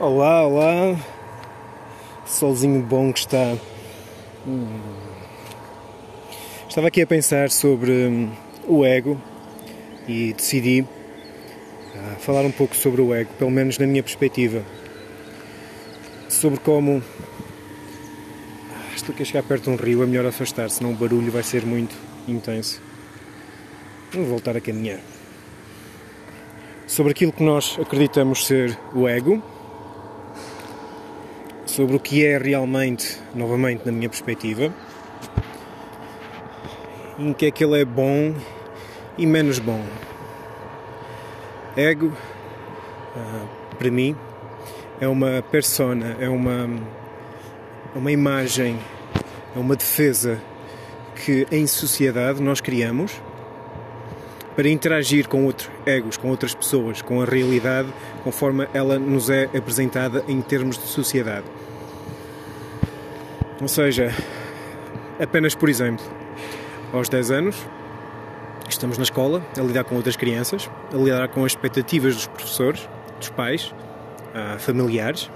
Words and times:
Olá, 0.00 0.46
olá. 0.46 0.96
Solzinho 2.24 2.82
bom 2.82 3.12
que 3.12 3.20
está. 3.20 3.56
Hum. 4.46 4.80
Estava 6.66 6.88
aqui 6.88 7.02
a 7.02 7.06
pensar 7.06 7.50
sobre 7.50 7.92
hum, 7.92 8.30
o 8.66 8.86
ego 8.86 9.20
e 10.08 10.32
decidi 10.32 10.80
uh, 10.80 12.20
falar 12.20 12.40
um 12.40 12.50
pouco 12.50 12.74
sobre 12.74 13.02
o 13.02 13.14
ego, 13.14 13.30
pelo 13.38 13.50
menos 13.50 13.78
na 13.78 13.86
minha 13.86 14.02
perspectiva. 14.02 14.62
Sobre 16.26 16.58
como. 16.60 17.02
Ah, 18.74 18.94
estou 18.96 19.12
aqui 19.12 19.22
a 19.22 19.26
chegar 19.26 19.42
perto 19.42 19.64
de 19.64 19.70
um 19.70 19.76
rio, 19.76 20.02
é 20.02 20.06
melhor 20.06 20.24
afastar, 20.24 20.70
senão 20.70 20.92
o 20.92 20.96
barulho 20.96 21.30
vai 21.30 21.42
ser 21.42 21.66
muito 21.66 21.94
intenso. 22.26 22.80
Vou 24.10 24.24
voltar 24.24 24.56
a 24.56 24.60
caminhar. 24.60 25.00
Sobre 26.86 27.12
aquilo 27.12 27.30
que 27.30 27.42
nós 27.42 27.78
acreditamos 27.78 28.46
ser 28.46 28.76
o 28.94 29.06
ego 29.06 29.51
sobre 31.72 31.96
o 31.96 31.98
que 31.98 32.24
é 32.26 32.36
realmente, 32.36 33.18
novamente 33.34 33.86
na 33.86 33.92
minha 33.92 34.08
perspectiva, 34.08 34.70
em 37.18 37.32
que 37.32 37.46
é 37.46 37.50
que 37.50 37.64
ele 37.64 37.80
é 37.80 37.84
bom 37.84 38.34
e 39.16 39.24
menos 39.24 39.58
bom. 39.58 39.82
Ego, 41.74 42.12
ah, 43.16 43.46
para 43.78 43.90
mim, 43.90 44.14
é 45.00 45.08
uma 45.08 45.42
persona, 45.50 46.14
é 46.20 46.28
uma, 46.28 46.68
uma 47.94 48.12
imagem, 48.12 48.78
é 49.56 49.58
uma 49.58 49.74
defesa 49.74 50.38
que 51.24 51.46
em 51.50 51.66
sociedade 51.66 52.42
nós 52.42 52.60
criamos 52.60 53.18
para 54.54 54.68
interagir 54.68 55.26
com 55.26 55.46
outros 55.46 55.70
egos, 55.86 56.18
com 56.18 56.28
outras 56.28 56.54
pessoas, 56.54 57.00
com 57.00 57.22
a 57.22 57.24
realidade 57.24 57.88
conforme 58.22 58.68
ela 58.74 58.98
nos 58.98 59.30
é 59.30 59.44
apresentada 59.56 60.22
em 60.28 60.42
termos 60.42 60.76
de 60.76 60.86
sociedade. 60.86 61.46
Ou 63.62 63.68
seja, 63.68 64.12
apenas 65.20 65.54
por 65.54 65.68
exemplo, 65.68 66.04
aos 66.92 67.08
10 67.08 67.30
anos, 67.30 67.56
estamos 68.68 68.98
na 68.98 69.04
escola 69.04 69.40
a 69.56 69.60
lidar 69.62 69.84
com 69.84 69.94
outras 69.94 70.16
crianças, 70.16 70.68
a 70.92 70.96
lidar 70.96 71.28
com 71.28 71.44
as 71.44 71.52
expectativas 71.52 72.16
dos 72.16 72.26
professores, 72.26 72.88
dos 73.20 73.30
pais, 73.30 73.66
uh, 74.34 74.58
familiares, 74.58 75.30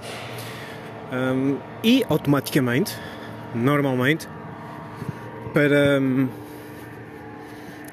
e 1.81 2.03
automaticamente, 2.09 2.93
normalmente, 3.55 4.27
para 5.53 5.97
um, 6.01 6.27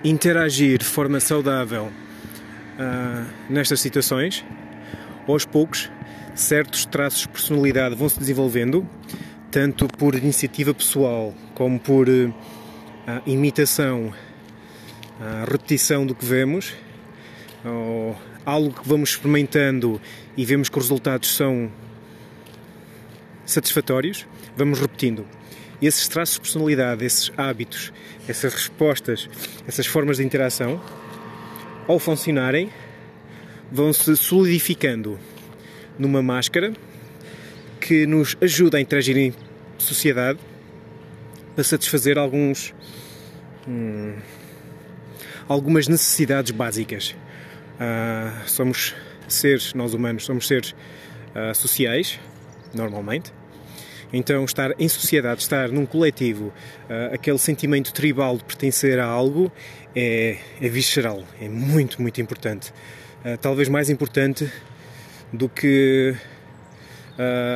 interagir 0.03 0.79
de 0.79 0.85
forma 0.85 1.21
saudável 1.21 1.85
uh, 1.85 3.27
nestas 3.49 3.81
situações, 3.81 4.45
aos 5.29 5.45
poucos, 5.45 5.89
certos 6.35 6.85
traços 6.85 7.21
de 7.21 7.29
personalidade 7.29 7.95
vão 7.95 8.09
se 8.09 8.19
desenvolvendo 8.19 8.85
tanto 9.55 9.87
por 9.87 10.17
iniciativa 10.17 10.75
pessoal 10.75 11.33
como 11.55 11.79
por 11.79 12.09
uh, 12.09 12.35
imitação, 13.25 14.07
uh, 14.07 15.49
repetição 15.49 16.05
do 16.05 16.13
que 16.13 16.25
vemos, 16.25 16.75
ou 17.65 18.17
algo 18.45 18.73
que 18.73 18.89
vamos 18.89 19.11
experimentando 19.11 20.01
e 20.37 20.45
vemos 20.45 20.69
que 20.69 20.77
os 20.77 20.87
resultados 20.87 21.37
são 21.37 21.71
satisfatórios, 23.47 24.27
vamos 24.57 24.81
repetindo. 24.81 25.25
E 25.81 25.87
esses 25.87 26.09
traços 26.09 26.35
de 26.35 26.41
personalidade, 26.41 27.05
esses 27.05 27.31
hábitos, 27.37 27.93
essas 28.27 28.55
respostas, 28.55 29.31
essas 29.69 29.87
formas 29.87 30.17
de 30.17 30.25
interação, 30.25 30.83
ao 31.87 32.01
funcionarem, 32.01 32.73
vão 33.71 33.93
se 33.93 34.17
solidificando 34.17 35.17
numa 35.97 36.25
máscara 36.25 36.75
que 37.85 38.07
nos 38.07 38.35
ajuda 38.41 38.79
a 38.79 38.81
interagir 38.81 39.15
em 39.15 39.35
sociedade 39.77 40.39
para 41.55 41.63
satisfazer 41.63 42.17
alguns 42.17 42.73
hum, 43.69 44.17
algumas 45.47 45.87
necessidades 45.87 46.51
básicas. 46.51 47.15
Uh, 47.75 48.49
somos 48.49 48.95
seres, 49.29 49.75
nós 49.75 49.93
humanos, 49.93 50.25
somos 50.25 50.47
seres 50.47 50.71
uh, 50.71 51.55
sociais, 51.55 52.19
normalmente. 52.73 53.31
Então, 54.11 54.43
estar 54.47 54.71
em 54.81 54.89
sociedade, 54.89 55.43
estar 55.43 55.69
num 55.69 55.85
coletivo, 55.85 56.55
uh, 56.89 57.15
aquele 57.15 57.39
sentimento 57.39 57.93
tribal 57.93 58.39
de 58.39 58.45
pertencer 58.45 58.99
a 58.99 59.05
algo 59.05 59.53
é, 59.95 60.39
é 60.59 60.69
visceral, 60.71 61.23
é 61.39 61.51
muito, 61.51 62.01
muito 62.01 62.19
importante. 62.19 62.73
talvez 63.43 63.69
mais 63.69 63.91
importante 63.91 64.51
do 65.31 65.51
que 65.51 66.17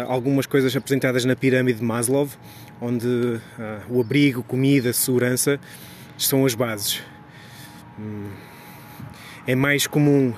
algumas 0.06 0.46
coisas 0.46 0.74
apresentadas 0.76 1.24
na 1.24 1.34
pirâmide 1.34 1.78
de 1.78 1.84
Maslow, 1.84 2.28
onde 2.80 3.06
uh, 3.06 3.41
o 3.88 4.00
abrigo, 4.00 4.42
comida, 4.42 4.92
segurança 4.92 5.58
são 6.16 6.44
as 6.46 6.54
bases. 6.54 7.02
Hum, 7.98 8.30
é 9.46 9.54
mais 9.54 9.86
comum 9.86 10.32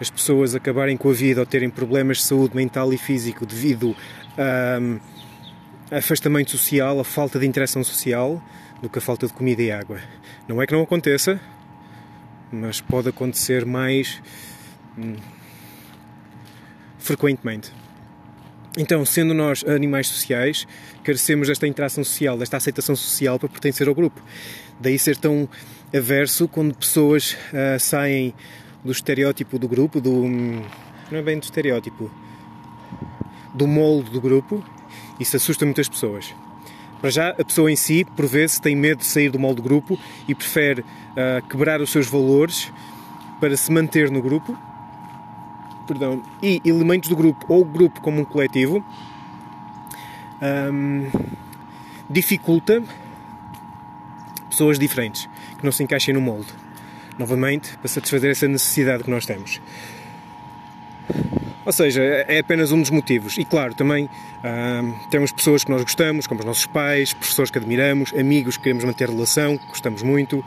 as 0.00 0.10
pessoas 0.10 0.54
acabarem 0.54 0.96
com 0.96 1.10
a 1.10 1.12
vida 1.12 1.40
ou 1.40 1.46
terem 1.46 1.70
problemas 1.70 2.18
de 2.18 2.24
saúde 2.24 2.54
mental 2.54 2.92
e 2.92 2.98
físico 2.98 3.44
devido 3.44 3.96
a, 4.36 4.78
um, 4.80 4.98
afastamento 5.90 6.50
social, 6.50 7.00
a 7.00 7.04
falta 7.04 7.38
de 7.38 7.46
interação 7.46 7.82
social, 7.82 8.42
do 8.80 8.88
que 8.88 8.98
a 8.98 9.02
falta 9.02 9.26
de 9.26 9.32
comida 9.32 9.62
e 9.62 9.72
água. 9.72 9.98
Não 10.46 10.62
é 10.62 10.66
que 10.66 10.72
não 10.72 10.82
aconteça, 10.82 11.40
mas 12.52 12.80
pode 12.80 13.08
acontecer 13.08 13.64
mais 13.64 14.20
hum, 14.96 15.16
frequentemente. 16.98 17.72
Então, 18.80 19.04
sendo 19.04 19.34
nós 19.34 19.64
animais 19.64 20.06
sociais, 20.06 20.64
carecemos 21.02 21.48
desta 21.48 21.66
interação 21.66 22.04
social, 22.04 22.38
desta 22.38 22.58
aceitação 22.58 22.94
social 22.94 23.36
para 23.36 23.48
pertencer 23.48 23.88
ao 23.88 23.94
grupo. 23.94 24.22
Daí 24.78 24.96
ser 24.96 25.16
tão 25.16 25.48
averso 25.92 26.46
quando 26.46 26.72
pessoas 26.72 27.32
uh, 27.32 27.80
saem 27.80 28.32
do 28.84 28.92
estereótipo 28.92 29.58
do 29.58 29.66
grupo, 29.66 30.00
do. 30.00 30.28
não 30.28 31.18
é 31.18 31.22
bem 31.22 31.40
do 31.40 31.42
estereótipo, 31.42 32.08
do 33.52 33.66
molde 33.66 34.10
do 34.10 34.20
grupo, 34.20 34.64
isso 35.18 35.36
assusta 35.36 35.64
muitas 35.64 35.88
pessoas. 35.88 36.32
Para 37.00 37.10
já, 37.10 37.30
a 37.30 37.44
pessoa 37.44 37.72
em 37.72 37.76
si, 37.76 38.04
por 38.04 38.26
vezes, 38.26 38.60
tem 38.60 38.76
medo 38.76 38.98
de 38.98 39.06
sair 39.06 39.28
do 39.28 39.40
molde 39.40 39.56
do 39.56 39.62
grupo 39.62 39.98
e 40.28 40.36
prefere 40.36 40.82
uh, 40.82 41.44
quebrar 41.48 41.80
os 41.80 41.90
seus 41.90 42.06
valores 42.06 42.72
para 43.40 43.56
se 43.56 43.72
manter 43.72 44.08
no 44.08 44.22
grupo 44.22 44.56
perdão, 45.88 46.22
e 46.42 46.60
elementos 46.64 47.08
do 47.08 47.16
grupo 47.16 47.46
ou 47.48 47.64
grupo 47.64 48.00
como 48.02 48.20
um 48.20 48.24
coletivo 48.24 48.84
um, 50.70 51.10
dificulta 52.08 52.82
pessoas 54.50 54.78
diferentes 54.78 55.28
que 55.58 55.64
não 55.64 55.72
se 55.72 55.82
encaixem 55.82 56.12
no 56.12 56.20
molde. 56.20 56.52
Novamente, 57.18 57.76
para 57.78 57.88
satisfazer 57.88 58.30
essa 58.30 58.46
necessidade 58.46 59.02
que 59.02 59.10
nós 59.10 59.26
temos. 59.26 59.60
Ou 61.64 61.72
seja, 61.72 62.00
é 62.00 62.38
apenas 62.38 62.70
um 62.70 62.80
dos 62.80 62.90
motivos. 62.90 63.36
E 63.38 63.44
claro, 63.44 63.74
também 63.74 64.08
temos 65.10 65.32
pessoas 65.32 65.64
que 65.64 65.70
nós 65.70 65.82
gostamos, 65.82 66.28
como 66.28 66.40
os 66.40 66.46
nossos 66.46 66.66
pais, 66.66 67.12
professores 67.12 67.50
que 67.50 67.58
admiramos, 67.58 68.14
amigos 68.14 68.56
que 68.56 68.62
queremos 68.62 68.84
manter 68.84 69.10
relação, 69.10 69.58
que 69.58 69.66
gostamos 69.66 70.02
muito, 70.02 70.44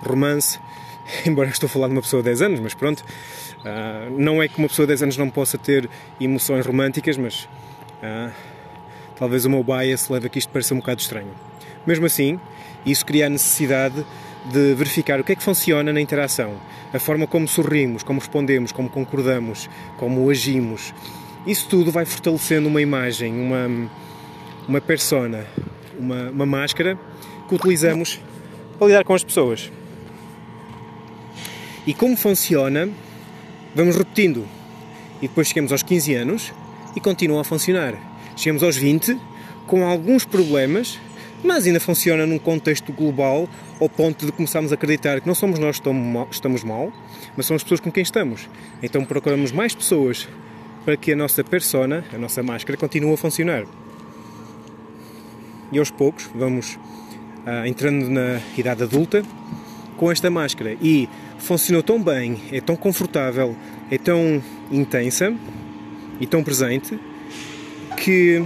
romance. 0.00 0.60
embora 1.26 1.48
estou 1.48 1.66
a 1.66 1.70
falar 1.70 1.88
de 1.88 1.92
uma 1.92 2.02
pessoa 2.02 2.22
de 2.22 2.28
10 2.28 2.42
anos, 2.42 2.60
mas 2.60 2.74
pronto, 2.74 3.00
uh, 3.00 4.18
não 4.18 4.42
é 4.42 4.48
que 4.48 4.58
uma 4.58 4.68
pessoa 4.68 4.86
de 4.86 4.90
10 4.90 5.02
anos 5.04 5.16
não 5.16 5.30
possa 5.30 5.58
ter 5.58 5.88
emoções 6.20 6.66
românticas, 6.66 7.16
mas 7.16 7.48
uh, 8.02 8.32
talvez 9.16 9.44
o 9.44 9.50
meu 9.50 9.62
bias 9.62 10.08
leve 10.08 10.26
a 10.26 10.30
que 10.30 10.38
isto 10.38 10.50
pareça 10.50 10.74
um 10.74 10.78
bocado 10.78 11.00
estranho. 11.00 11.30
Mesmo 11.86 12.06
assim, 12.06 12.40
isso 12.84 13.04
cria 13.04 13.26
a 13.26 13.28
necessidade 13.28 14.04
de 14.50 14.74
verificar 14.74 15.20
o 15.20 15.24
que 15.24 15.32
é 15.32 15.36
que 15.36 15.42
funciona 15.42 15.92
na 15.92 16.00
interação, 16.00 16.54
a 16.92 16.98
forma 16.98 17.26
como 17.26 17.48
sorrimos, 17.48 18.02
como 18.02 18.20
respondemos, 18.20 18.72
como 18.72 18.88
concordamos, 18.90 19.70
como 19.96 20.28
agimos. 20.28 20.92
Isso 21.46 21.68
tudo 21.68 21.90
vai 21.90 22.04
fortalecendo 22.04 22.68
uma 22.68 22.80
imagem, 22.80 23.32
uma, 23.34 23.90
uma 24.68 24.80
persona, 24.80 25.46
uma, 25.98 26.30
uma 26.30 26.46
máscara 26.46 26.98
que 27.48 27.54
utilizamos 27.54 28.20
para 28.78 28.86
lidar 28.86 29.04
com 29.04 29.14
as 29.14 29.24
pessoas. 29.24 29.70
E 31.86 31.92
como 31.92 32.16
funciona, 32.16 32.88
vamos 33.74 33.96
repetindo. 33.96 34.46
E 35.20 35.28
depois 35.28 35.48
chegamos 35.48 35.70
aos 35.70 35.82
15 35.82 36.14
anos 36.14 36.52
e 36.96 37.00
continua 37.00 37.42
a 37.42 37.44
funcionar. 37.44 37.94
Chegamos 38.36 38.62
aos 38.62 38.76
20 38.76 39.18
com 39.66 39.86
alguns 39.86 40.24
problemas, 40.24 40.98
mas 41.42 41.66
ainda 41.66 41.80
funciona 41.80 42.26
num 42.26 42.38
contexto 42.38 42.92
global 42.92 43.48
ao 43.78 43.88
ponto 43.88 44.24
de 44.24 44.32
começarmos 44.32 44.72
a 44.72 44.74
acreditar 44.74 45.20
que 45.20 45.26
não 45.26 45.34
somos 45.34 45.58
nós 45.58 45.78
que 45.78 46.34
estamos 46.34 46.64
mal, 46.64 46.92
mas 47.36 47.46
são 47.46 47.56
as 47.56 47.62
pessoas 47.62 47.80
com 47.80 47.92
quem 47.92 48.02
estamos. 48.02 48.48
Então 48.82 49.04
procuramos 49.04 49.52
mais 49.52 49.74
pessoas 49.74 50.26
para 50.84 50.96
que 50.96 51.12
a 51.12 51.16
nossa 51.16 51.44
persona, 51.44 52.04
a 52.12 52.18
nossa 52.18 52.42
máscara, 52.42 52.78
continue 52.78 53.12
a 53.12 53.16
funcionar. 53.16 53.64
E 55.70 55.78
aos 55.78 55.90
poucos 55.90 56.30
vamos 56.34 56.78
ah, 57.44 57.68
entrando 57.68 58.08
na 58.08 58.40
idade 58.56 58.82
adulta 58.82 59.22
com 59.96 60.10
esta 60.10 60.30
máscara 60.30 60.76
e 60.80 61.08
funcionou 61.38 61.82
tão 61.82 62.02
bem, 62.02 62.40
é 62.52 62.60
tão 62.60 62.76
confortável, 62.76 63.56
é 63.90 63.98
tão 63.98 64.42
intensa 64.70 65.34
e 66.20 66.26
tão 66.26 66.42
presente 66.42 66.98
que 67.96 68.44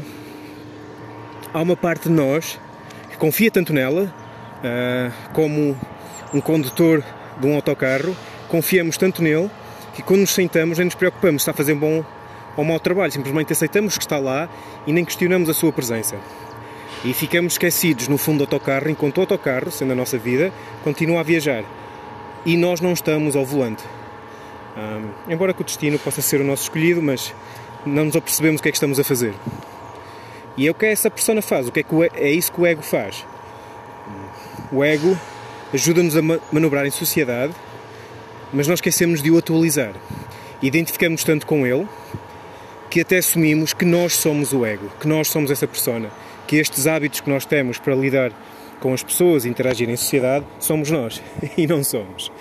há 1.52 1.60
uma 1.60 1.76
parte 1.76 2.08
de 2.08 2.14
nós 2.14 2.58
que 3.10 3.16
confia 3.16 3.50
tanto 3.50 3.72
nela 3.72 4.12
uh, 4.58 5.32
como 5.32 5.76
um 6.32 6.40
condutor 6.40 7.02
de 7.40 7.46
um 7.46 7.54
autocarro, 7.54 8.16
confiamos 8.48 8.96
tanto 8.96 9.22
nele 9.22 9.50
que 9.94 10.02
quando 10.02 10.20
nos 10.20 10.30
sentamos 10.30 10.78
nem 10.78 10.84
nos 10.84 10.94
preocupamos 10.94 11.42
se 11.42 11.50
está 11.50 11.52
a 11.52 11.54
fazer 11.54 11.74
bom 11.74 12.04
ou 12.56 12.64
mau 12.64 12.80
trabalho, 12.80 13.12
simplesmente 13.12 13.52
aceitamos 13.52 13.96
que 13.96 14.04
está 14.04 14.18
lá 14.18 14.48
e 14.86 14.92
nem 14.92 15.04
questionamos 15.04 15.48
a 15.48 15.54
sua 15.54 15.72
presença. 15.72 16.16
E 17.04 17.12
ficamos 17.12 17.54
esquecidos 17.54 18.08
no 18.08 18.18
fundo 18.18 18.38
do 18.38 18.42
autocarro, 18.42 18.90
enquanto 18.90 19.18
o 19.18 19.20
autocarro, 19.20 19.70
sendo 19.70 19.92
a 19.92 19.94
nossa 19.94 20.18
vida, 20.18 20.52
continua 20.82 21.20
a 21.20 21.22
viajar. 21.22 21.64
E 22.44 22.56
nós 22.56 22.80
não 22.80 22.92
estamos 22.92 23.36
ao 23.36 23.44
volante. 23.44 23.84
Um, 24.76 25.32
embora 25.32 25.54
que 25.54 25.60
o 25.60 25.64
destino 25.64 25.98
possa 25.98 26.20
ser 26.20 26.40
o 26.40 26.44
nosso 26.44 26.64
escolhido, 26.64 27.00
mas 27.00 27.34
não 27.86 28.06
nos 28.06 28.16
apercebemos 28.16 28.60
o 28.60 28.62
que 28.62 28.68
é 28.68 28.72
que 28.72 28.76
estamos 28.76 28.98
a 28.98 29.04
fazer. 29.04 29.34
E 30.56 30.66
é 30.66 30.70
o 30.70 30.74
que 30.74 30.86
essa 30.86 31.08
persona 31.08 31.40
faz, 31.40 31.68
o 31.68 31.72
que 31.72 31.80
é, 31.80 31.82
que 31.82 31.94
o, 31.94 32.02
é 32.02 32.30
isso 32.30 32.52
que 32.52 32.60
o 32.60 32.66
ego 32.66 32.82
faz. 32.82 33.24
O 34.72 34.82
ego 34.82 35.16
ajuda-nos 35.72 36.16
a 36.16 36.22
manobrar 36.50 36.84
em 36.84 36.90
sociedade, 36.90 37.54
mas 38.52 38.66
nós 38.66 38.78
esquecemos 38.78 39.22
de 39.22 39.30
o 39.30 39.38
atualizar. 39.38 39.92
Identificamos 40.60 41.22
tanto 41.22 41.46
com 41.46 41.64
ele 41.66 41.86
que 42.90 43.00
até 43.00 43.18
assumimos 43.18 43.72
que 43.72 43.84
nós 43.84 44.14
somos 44.14 44.52
o 44.52 44.64
ego, 44.64 44.90
que 45.00 45.06
nós 45.06 45.28
somos 45.28 45.50
essa 45.50 45.66
persona, 45.66 46.10
que 46.48 46.56
estes 46.56 46.86
hábitos 46.86 47.20
que 47.20 47.28
nós 47.28 47.44
temos 47.44 47.78
para 47.78 47.94
lidar 47.94 48.32
com 48.80 48.94
as 48.94 49.02
pessoas 49.02 49.44
e 49.44 49.48
interagir 49.48 49.88
em 49.88 49.96
sociedade 49.96 50.46
somos 50.58 50.90
nós 50.90 51.22
e 51.56 51.66
não 51.66 51.84
somos. 51.84 52.32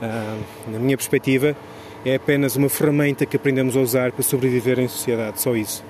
Ah, 0.00 0.38
na 0.68 0.78
minha 0.78 0.96
perspectiva, 0.96 1.56
é 2.04 2.14
apenas 2.14 2.54
uma 2.54 2.68
ferramenta 2.68 3.26
que 3.26 3.36
aprendemos 3.36 3.76
a 3.76 3.80
usar 3.80 4.12
para 4.12 4.22
sobreviver 4.22 4.78
em 4.78 4.86
sociedade, 4.86 5.42
só 5.42 5.56
isso. 5.56 5.84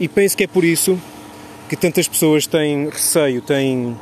E 0.00 0.08
penso 0.08 0.36
que 0.36 0.44
é 0.44 0.46
por 0.46 0.64
isso 0.64 0.98
que 1.68 1.76
tantas 1.76 2.08
pessoas 2.08 2.46
têm 2.46 2.88
receio, 2.88 3.42
têm 3.42 3.96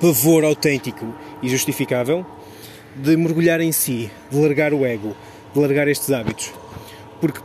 pavor 0.00 0.44
autêntico 0.44 1.14
e 1.40 1.48
justificável 1.48 2.26
de 2.96 3.16
mergulhar 3.16 3.60
em 3.60 3.70
si, 3.70 4.10
de 4.28 4.36
largar 4.36 4.74
o 4.74 4.84
ego, 4.84 5.14
de 5.54 5.60
largar 5.60 5.86
estes 5.86 6.10
hábitos. 6.10 6.52
Porque 7.20 7.40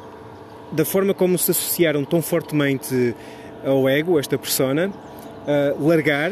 da 0.72 0.86
forma 0.86 1.14
como 1.14 1.38
se 1.38 1.52
associaram 1.52 2.04
tão 2.04 2.22
fortemente 2.22 3.16
ao 3.66 3.88
ego, 3.90 4.20
esta 4.20 4.38
persona, 4.38 4.88
uh, 4.90 5.88
largar 5.88 6.32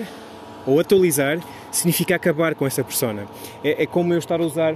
ou 0.65 0.79
atualizar 0.79 1.39
significa 1.71 2.15
acabar 2.15 2.55
com 2.55 2.65
essa 2.65 2.83
persona. 2.83 3.25
É, 3.63 3.83
é, 3.83 3.85
como 3.85 4.13
eu 4.13 4.19
estar 4.19 4.39
a 4.39 4.43
usar 4.43 4.75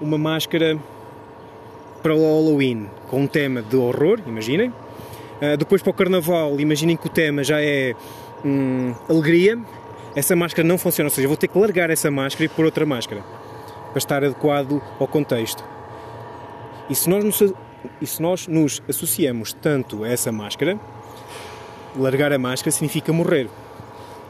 uma 0.00 0.18
máscara 0.18 0.78
para 2.02 2.14
o 2.14 2.18
Halloween 2.18 2.88
com 3.08 3.22
um 3.22 3.26
tema 3.26 3.62
de 3.62 3.76
horror, 3.76 4.20
imaginem. 4.26 4.68
Uh, 4.68 5.56
depois 5.58 5.82
para 5.82 5.90
o 5.90 5.94
Carnaval, 5.94 6.58
imaginem 6.60 6.96
que 6.96 7.06
o 7.06 7.10
tema 7.10 7.44
já 7.44 7.60
é 7.60 7.94
hum, 8.44 8.94
alegria. 9.08 9.58
Essa 10.14 10.34
máscara 10.34 10.66
não 10.66 10.78
funciona, 10.78 11.08
ou 11.08 11.14
seja, 11.14 11.28
vou 11.28 11.36
ter 11.36 11.48
que 11.48 11.58
largar 11.58 11.90
essa 11.90 12.10
máscara 12.10 12.44
e 12.44 12.48
pôr 12.48 12.64
outra 12.64 12.86
máscara 12.86 13.22
para 13.90 13.98
estar 13.98 14.24
adequado 14.24 14.82
ao 14.98 15.06
contexto. 15.06 15.62
E 16.88 16.94
se 16.94 17.08
nós 17.08 17.22
nos, 17.22 17.52
e 18.00 18.06
se 18.06 18.20
nós 18.20 18.46
nos 18.46 18.82
associamos 18.88 19.52
tanto 19.52 20.04
a 20.04 20.08
essa 20.08 20.30
máscara, 20.30 20.78
largar 21.96 22.32
a 22.32 22.38
máscara 22.38 22.70
significa 22.70 23.12
morrer. 23.12 23.48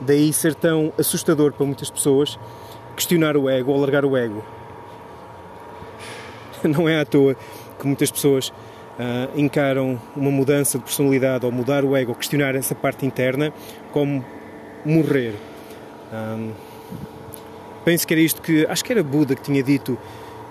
Daí 0.00 0.32
ser 0.32 0.54
tão 0.54 0.92
assustador 0.98 1.52
para 1.52 1.66
muitas 1.66 1.90
pessoas 1.90 2.38
questionar 2.94 3.36
o 3.36 3.48
ego 3.48 3.72
ou 3.72 3.80
largar 3.80 4.04
o 4.04 4.16
ego. 4.16 4.44
Não 6.64 6.88
é 6.88 7.00
à 7.00 7.04
toa 7.04 7.36
que 7.78 7.86
muitas 7.86 8.10
pessoas 8.10 8.48
uh, 8.48 9.38
encaram 9.38 10.00
uma 10.14 10.30
mudança 10.30 10.78
de 10.78 10.84
personalidade 10.84 11.44
ou 11.44 11.52
mudar 11.52 11.84
o 11.84 11.96
ego 11.96 12.12
ou 12.12 12.16
questionar 12.16 12.54
essa 12.54 12.74
parte 12.74 13.04
interna 13.06 13.52
como 13.92 14.24
morrer. 14.84 15.34
Um, 16.12 16.52
penso 17.84 18.06
que 18.06 18.14
era 18.14 18.20
isto 18.20 18.40
que. 18.40 18.66
Acho 18.66 18.84
que 18.84 18.92
era 18.92 19.02
Buda 19.02 19.34
que 19.34 19.42
tinha 19.42 19.62
dito 19.62 19.98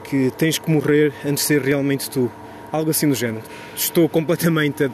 que 0.03 0.31
tens 0.37 0.59
que 0.59 0.69
morrer 0.69 1.13
antes 1.25 1.43
de 1.43 1.47
ser 1.47 1.61
realmente 1.61 2.09
tu. 2.09 2.31
Algo 2.75 2.91
assim 2.91 3.07
do 3.07 3.15
género. 3.15 3.41
Estou 3.73 4.09
completamente 4.09 4.83
a, 4.83 4.89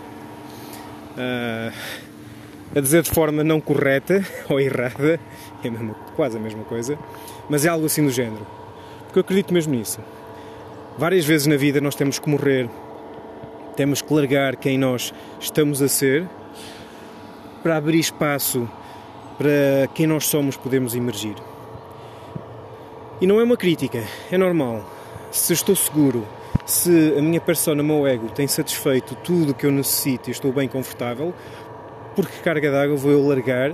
a, 1.18 2.78
a 2.78 2.80
dizer 2.80 3.02
de 3.02 3.10
forma 3.10 3.44
não 3.44 3.60
correta 3.60 4.24
ou 4.48 4.60
errada, 4.60 5.20
é 5.64 5.70
mesmo, 5.72 5.96
quase 6.16 6.38
a 6.38 6.40
mesma 6.40 6.64
coisa, 6.64 6.96
mas 7.50 7.66
é 7.66 7.70
algo 7.70 7.88
assim 7.88 8.06
do 8.06 8.12
género. 8.12 8.46
Porque 9.06 9.18
eu 9.18 9.22
acredito 9.22 9.52
mesmo 9.52 9.74
nisso. 9.74 10.00
Várias 10.96 11.26
vezes 11.26 11.48
na 11.48 11.58
vida 11.58 11.82
nós 11.82 11.96
temos 11.96 12.20
que 12.20 12.30
morrer, 12.30 12.70
temos 13.76 14.00
que 14.00 14.14
largar 14.14 14.58
quem 14.58 14.78
nós 14.78 15.12
estamos 15.40 15.82
a 15.82 15.88
ser 15.88 16.30
para 17.64 17.78
abrir 17.78 17.98
espaço 17.98 18.70
para 19.40 19.88
quem 19.96 20.06
nós 20.06 20.28
somos 20.28 20.56
podemos 20.56 20.94
emergir. 20.94 21.36
E 23.20 23.26
não 23.26 23.40
é 23.40 23.44
uma 23.44 23.58
crítica, 23.58 24.04
é 24.32 24.38
normal 24.38 24.86
se 25.32 25.54
estou 25.54 25.76
seguro, 25.76 26.28
se 26.66 27.16
a 27.18 27.22
minha 27.22 27.42
persona, 27.42 27.82
o 27.82 27.86
meu 27.86 28.08
ego, 28.08 28.30
tem 28.30 28.48
satisfeito 28.48 29.16
tudo 29.16 29.52
o 29.52 29.54
que 29.54 29.66
eu 29.66 29.72
necessito 29.72 30.30
e 30.30 30.32
estou 30.32 30.52
bem 30.52 30.68
confortável, 30.68 31.34
por 32.16 32.28
que 32.28 32.40
carga 32.42 32.72
d'água 32.72 32.96
vou 32.96 33.12
eu 33.12 33.28
largar 33.28 33.72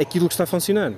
aquilo 0.00 0.28
que 0.28 0.34
está 0.34 0.44
a 0.44 0.46
funcionar? 0.46 0.92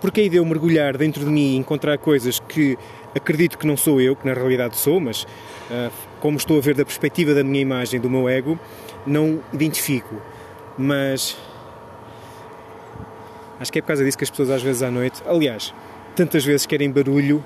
Porque 0.00 0.20
a 0.20 0.24
ideia 0.24 0.32
de 0.32 0.36
eu 0.36 0.44
mergulhar 0.44 0.96
dentro 0.96 1.24
de 1.24 1.30
mim 1.30 1.54
e 1.54 1.56
encontrar 1.56 1.96
coisas 1.98 2.38
que 2.38 2.76
acredito 3.14 3.56
que 3.56 3.66
não 3.66 3.76
sou 3.76 4.00
eu, 4.00 4.14
que 4.14 4.26
na 4.26 4.34
realidade 4.34 4.76
sou, 4.76 5.00
mas 5.00 5.22
uh, 5.22 5.90
como 6.20 6.36
estou 6.36 6.58
a 6.58 6.60
ver 6.60 6.74
da 6.74 6.84
perspectiva 6.84 7.32
da 7.32 7.42
minha 7.42 7.60
imagem, 7.60 8.00
do 8.00 8.10
meu 8.10 8.28
ego, 8.28 8.58
não 9.06 9.40
identifico. 9.52 10.20
Mas 10.76 11.36
acho 13.58 13.72
que 13.72 13.78
é 13.78 13.82
por 13.82 13.88
causa 13.88 14.04
disso 14.04 14.18
que 14.18 14.24
as 14.24 14.30
pessoas 14.30 14.50
às 14.50 14.62
vezes 14.62 14.82
à 14.82 14.90
noite, 14.90 15.22
aliás, 15.26 15.72
tantas 16.14 16.44
vezes 16.44 16.66
querem 16.66 16.90
barulho 16.90 17.42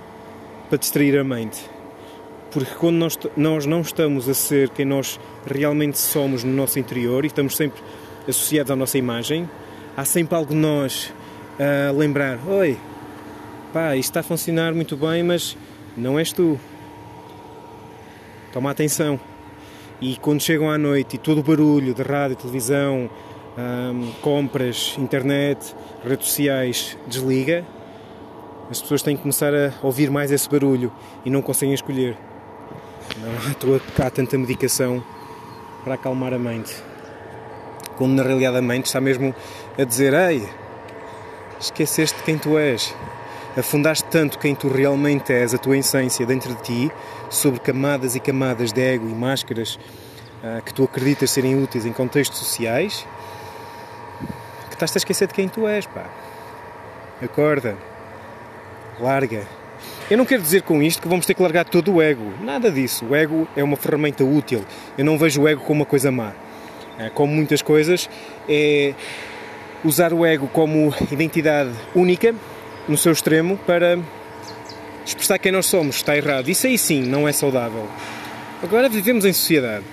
para 0.68 0.78
distrair 0.78 1.18
a 1.18 1.24
mente. 1.24 1.58
Porque 2.50 2.74
quando 2.74 2.96
nós, 2.96 3.18
nós 3.36 3.66
não 3.66 3.80
estamos 3.80 4.28
a 4.28 4.34
ser 4.34 4.70
quem 4.70 4.84
nós 4.84 5.20
realmente 5.46 5.98
somos 5.98 6.44
no 6.44 6.52
nosso 6.52 6.78
interior 6.78 7.24
e 7.24 7.28
estamos 7.28 7.56
sempre 7.56 7.82
associados 8.26 8.70
à 8.70 8.76
nossa 8.76 8.96
imagem, 8.96 9.48
há 9.96 10.04
sempre 10.04 10.34
algo 10.34 10.52
de 10.52 10.56
nós 10.56 11.12
a 11.58 11.92
lembrar: 11.92 12.38
Oi, 12.46 12.78
pá, 13.72 13.96
isto 13.96 14.10
está 14.10 14.20
a 14.20 14.22
funcionar 14.22 14.72
muito 14.74 14.96
bem, 14.96 15.22
mas 15.22 15.56
não 15.96 16.18
és 16.18 16.32
tu. 16.32 16.58
Toma 18.52 18.70
atenção. 18.70 19.20
E 20.00 20.16
quando 20.16 20.40
chegam 20.40 20.70
à 20.70 20.78
noite 20.78 21.16
e 21.16 21.18
todo 21.18 21.40
o 21.40 21.42
barulho 21.42 21.92
de 21.92 22.02
rádio, 22.02 22.36
televisão, 22.36 23.10
hum, 23.58 24.12
compras, 24.22 24.94
internet, 24.96 25.74
redes 26.04 26.28
sociais 26.28 26.96
desliga, 27.06 27.64
as 28.70 28.82
pessoas 28.82 29.02
têm 29.02 29.16
que 29.16 29.22
começar 29.22 29.54
a 29.54 29.72
ouvir 29.82 30.10
mais 30.10 30.30
esse 30.30 30.48
barulho 30.48 30.92
e 31.24 31.30
não 31.30 31.40
conseguem 31.40 31.74
escolher. 31.74 32.16
Não 33.16 33.50
há 33.50 33.54
toa 33.54 33.80
há 34.04 34.10
tanta 34.10 34.36
medicação 34.36 35.02
para 35.82 35.94
acalmar 35.94 36.34
a 36.34 36.38
mente. 36.38 36.74
Quando 37.96 38.12
na 38.12 38.22
realidade 38.22 38.58
a 38.58 38.62
mente 38.62 38.86
está 38.86 39.00
mesmo 39.00 39.34
a 39.78 39.84
dizer: 39.84 40.12
Ei, 40.12 40.46
esqueceste 41.58 42.22
quem 42.22 42.36
tu 42.36 42.58
és. 42.58 42.94
Afundaste 43.56 44.04
tanto 44.10 44.38
quem 44.38 44.54
tu 44.54 44.68
realmente 44.68 45.32
és, 45.32 45.54
a 45.54 45.58
tua 45.58 45.78
essência 45.78 46.24
dentro 46.26 46.54
de 46.54 46.62
ti, 46.62 46.92
sobre 47.30 47.58
camadas 47.60 48.14
e 48.14 48.20
camadas 48.20 48.72
de 48.72 48.80
ego 48.80 49.08
e 49.08 49.14
máscaras 49.14 49.78
uh, 50.44 50.62
que 50.62 50.72
tu 50.72 50.84
acreditas 50.84 51.30
serem 51.30 51.60
úteis 51.60 51.84
em 51.84 51.92
contextos 51.92 52.38
sociais, 52.38 53.04
que 54.68 54.74
estás 54.74 54.94
a 54.94 54.98
esquecer 54.98 55.26
de 55.26 55.34
quem 55.34 55.48
tu 55.48 55.66
és, 55.66 55.86
pá. 55.86 56.04
Acorda 57.20 57.76
larga. 59.00 59.46
Eu 60.10 60.16
não 60.16 60.24
quero 60.24 60.40
dizer 60.40 60.62
com 60.62 60.82
isto 60.82 61.02
que 61.02 61.08
vamos 61.08 61.26
ter 61.26 61.34
que 61.34 61.42
largar 61.42 61.66
todo 61.66 61.94
o 61.94 62.02
ego. 62.02 62.32
Nada 62.42 62.70
disso. 62.70 63.04
O 63.04 63.14
ego 63.14 63.46
é 63.54 63.62
uma 63.62 63.76
ferramenta 63.76 64.24
útil. 64.24 64.64
Eu 64.96 65.04
não 65.04 65.18
vejo 65.18 65.42
o 65.42 65.48
ego 65.48 65.60
como 65.60 65.80
uma 65.80 65.86
coisa 65.86 66.10
má. 66.10 66.32
É, 66.98 67.10
como 67.10 67.32
muitas 67.32 67.60
coisas, 67.60 68.08
é 68.48 68.94
usar 69.84 70.12
o 70.12 70.24
ego 70.24 70.48
como 70.48 70.94
identidade 71.12 71.70
única, 71.94 72.34
no 72.88 72.96
seu 72.96 73.12
extremo, 73.12 73.58
para 73.66 73.98
expressar 75.04 75.38
quem 75.38 75.52
nós 75.52 75.66
somos. 75.66 75.96
Está 75.96 76.16
errado. 76.16 76.48
Isso 76.48 76.66
aí 76.66 76.78
sim 76.78 77.02
não 77.02 77.28
é 77.28 77.32
saudável. 77.32 77.86
Agora 78.62 78.88
vivemos 78.88 79.26
em 79.26 79.32
sociedade. 79.32 79.84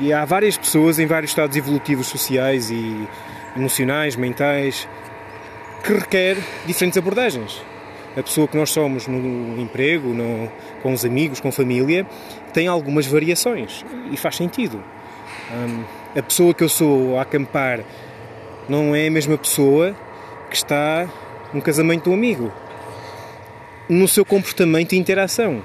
E 0.00 0.14
há 0.14 0.24
várias 0.24 0.56
pessoas 0.56 0.98
em 0.98 1.06
vários 1.06 1.30
estados 1.30 1.56
evolutivos 1.56 2.06
sociais 2.06 2.70
e 2.70 3.06
emocionais, 3.54 4.16
mentais, 4.16 4.88
que 5.84 5.92
requer 5.92 6.38
diferentes 6.66 6.96
abordagens 6.96 7.62
a 8.16 8.22
pessoa 8.22 8.48
que 8.48 8.56
nós 8.56 8.70
somos 8.70 9.06
no 9.06 9.60
emprego, 9.60 10.08
no, 10.08 10.50
com 10.82 10.92
os 10.92 11.04
amigos, 11.04 11.38
com 11.38 11.52
família, 11.52 12.06
tem 12.52 12.66
algumas 12.66 13.06
variações 13.06 13.84
e 14.10 14.16
faz 14.16 14.36
sentido. 14.36 14.82
Um, 15.52 16.18
a 16.18 16.22
pessoa 16.22 16.54
que 16.54 16.64
eu 16.64 16.68
sou 16.68 17.18
a 17.18 17.22
acampar 17.22 17.80
não 18.68 18.96
é 18.96 19.06
a 19.06 19.10
mesma 19.10 19.36
pessoa 19.36 19.94
que 20.48 20.56
está 20.56 21.06
num 21.52 21.60
casamento 21.60 22.04
de 22.04 22.10
um 22.10 22.14
amigo. 22.14 22.50
No 23.88 24.08
seu 24.08 24.24
comportamento 24.24 24.94
e 24.94 24.98
interação. 24.98 25.62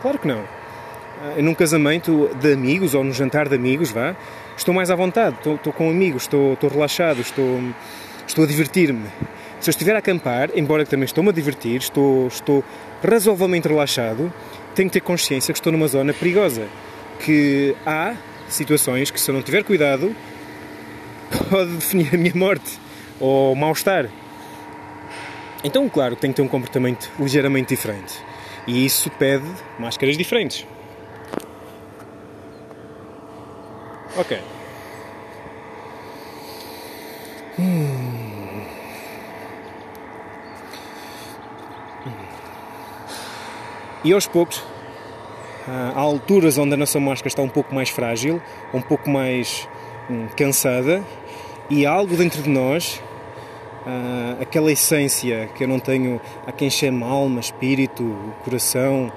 Claro 0.00 0.18
que 0.18 0.26
não. 0.26 0.40
Uh, 0.40 1.42
num 1.42 1.54
casamento 1.54 2.30
de 2.40 2.52
amigos 2.52 2.94
ou 2.94 3.04
num 3.04 3.12
jantar 3.12 3.46
de 3.46 3.54
amigos, 3.54 3.90
vá, 3.90 4.16
estou 4.56 4.74
mais 4.74 4.90
à 4.90 4.96
vontade, 4.96 5.36
estou, 5.36 5.56
estou 5.56 5.72
com 5.72 5.90
amigos, 5.90 6.22
estou, 6.22 6.54
estou 6.54 6.70
relaxado, 6.70 7.20
estou, 7.20 7.60
estou 8.26 8.44
a 8.44 8.46
divertir-me. 8.46 9.06
Se 9.60 9.68
eu 9.68 9.72
estiver 9.72 9.94
a 9.94 9.98
acampar, 9.98 10.50
embora 10.54 10.86
também 10.86 11.04
estou-me 11.04 11.28
a 11.28 11.32
divertir, 11.32 11.80
estou, 11.80 12.28
estou 12.28 12.64
razoavelmente 13.06 13.68
relaxado, 13.68 14.32
tenho 14.74 14.88
que 14.88 14.94
ter 14.94 15.00
consciência 15.00 15.52
que 15.52 15.58
estou 15.58 15.70
numa 15.70 15.86
zona 15.86 16.14
perigosa. 16.14 16.66
Que 17.22 17.76
há 17.84 18.16
situações 18.48 19.10
que, 19.10 19.20
se 19.20 19.30
eu 19.30 19.34
não 19.34 19.42
tiver 19.42 19.62
cuidado, 19.62 20.16
pode 21.50 21.72
definir 21.72 22.14
a 22.14 22.16
minha 22.16 22.34
morte 22.34 22.78
ou 23.20 23.54
mal-estar. 23.54 24.08
Então, 25.62 25.86
claro, 25.90 26.16
tenho 26.16 26.32
que 26.32 26.36
ter 26.36 26.42
um 26.42 26.48
comportamento 26.48 27.10
ligeiramente 27.18 27.74
diferente. 27.74 28.14
E 28.66 28.86
isso 28.86 29.10
pede 29.10 29.44
máscaras 29.78 30.16
diferentes. 30.16 30.66
Ok. 34.16 34.40
Hum. 37.58 38.09
E 44.02 44.12
aos 44.12 44.26
poucos, 44.26 44.62
há 45.68 45.98
alturas 45.98 46.56
onde 46.56 46.72
a 46.72 46.76
nossa 46.76 46.98
máscara 46.98 47.28
está 47.28 47.42
um 47.42 47.48
pouco 47.48 47.74
mais 47.74 47.90
frágil, 47.90 48.40
um 48.72 48.80
pouco 48.80 49.10
mais 49.10 49.68
hum, 50.08 50.26
cansada, 50.36 51.04
e 51.68 51.84
algo 51.84 52.16
dentro 52.16 52.42
de 52.42 52.48
nós, 52.48 53.00
aquela 54.40 54.72
essência 54.72 55.48
que 55.54 55.64
eu 55.64 55.68
não 55.68 55.78
tenho, 55.78 56.20
a 56.46 56.52
quem 56.52 56.70
chama 56.70 57.06
alma, 57.06 57.40
espírito, 57.40 58.16
coração, 58.42 59.12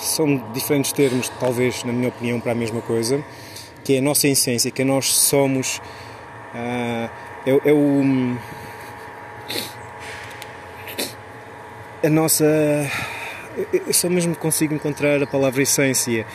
são 0.00 0.36
diferentes 0.52 0.92
termos, 0.92 1.28
talvez, 1.40 1.84
na 1.84 1.92
minha 1.92 2.08
opinião, 2.08 2.40
para 2.40 2.52
a 2.52 2.54
mesma 2.54 2.80
coisa, 2.80 3.24
que 3.84 3.94
é 3.94 3.98
a 3.98 4.02
nossa 4.02 4.28
essência, 4.28 4.70
que 4.70 4.84
nós 4.84 5.06
somos. 5.06 5.80
é, 6.54 7.08
é 7.46 7.72
o. 7.72 8.36
A 12.02 12.10
nossa 12.10 12.44
eu 13.56 13.92
só 13.92 14.08
mesmo 14.08 14.34
consigo 14.34 14.74
encontrar 14.74 15.22
a 15.22 15.26
palavra 15.26 15.62
essência. 15.62 16.26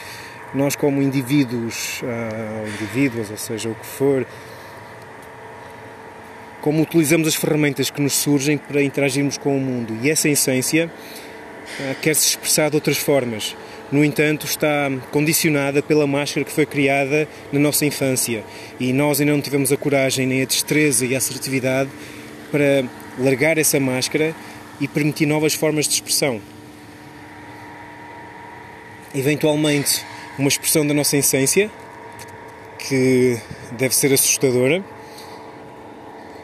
Nós, 0.53 0.75
como 0.75 1.01
indivíduos, 1.01 2.01
uh, 2.01 2.67
indivíduos, 2.67 3.29
ou 3.29 3.37
seja, 3.37 3.69
o 3.69 3.75
que 3.75 3.85
for, 3.85 4.25
como 6.61 6.81
utilizamos 6.81 7.27
as 7.27 7.35
ferramentas 7.35 7.89
que 7.89 8.01
nos 8.01 8.13
surgem 8.13 8.57
para 8.57 8.81
interagirmos 8.81 9.37
com 9.37 9.55
o 9.55 9.59
mundo. 9.59 9.95
E 10.01 10.09
essa 10.09 10.27
essência 10.29 10.89
uh, 10.89 11.95
quer 12.01 12.15
se 12.15 12.29
expressar 12.29 12.69
de 12.69 12.77
outras 12.77 12.97
formas. 12.97 13.55
No 13.91 14.03
entanto, 14.05 14.45
está 14.45 14.89
condicionada 15.11 15.81
pela 15.81 16.07
máscara 16.07 16.45
que 16.45 16.51
foi 16.51 16.65
criada 16.65 17.27
na 17.51 17.59
nossa 17.59 17.85
infância. 17.85 18.43
E 18.79 18.93
nós 18.93 19.19
ainda 19.19 19.33
não 19.33 19.41
tivemos 19.41 19.71
a 19.71 19.77
coragem, 19.77 20.25
nem 20.25 20.41
a 20.41 20.45
destreza 20.45 21.05
e 21.05 21.15
a 21.15 21.17
assertividade 21.17 21.89
para 22.51 22.85
largar 23.19 23.57
essa 23.57 23.79
máscara 23.79 24.33
e 24.79 24.87
permitir 24.87 25.25
novas 25.25 25.53
formas 25.53 25.87
de 25.87 25.95
expressão 25.95 26.39
eventualmente 29.13 30.05
uma 30.37 30.47
expressão 30.47 30.85
da 30.85 30.93
nossa 30.93 31.17
essência 31.17 31.69
que 32.77 33.37
deve 33.71 33.93
ser 33.93 34.13
assustadora 34.13 34.83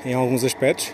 em 0.05 0.13
alguns 0.13 0.43
aspectos, 0.43 0.93